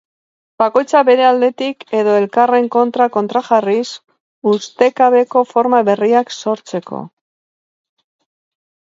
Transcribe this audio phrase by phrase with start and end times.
[0.61, 3.85] Bakoitza bere aldetik edo elkarren kontran kontrajarriz
[4.55, 7.07] ustekabeko forma berriak sortzeko.